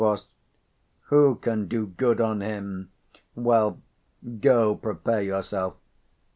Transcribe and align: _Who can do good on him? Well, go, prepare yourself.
_Who 1.09 1.35
can 1.35 1.67
do 1.67 1.85
good 1.85 2.19
on 2.19 2.41
him? 2.41 2.89
Well, 3.35 3.79
go, 4.39 4.73
prepare 4.73 5.21
yourself. 5.21 5.75